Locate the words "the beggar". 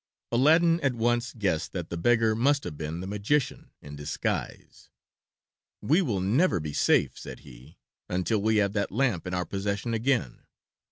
1.91-2.33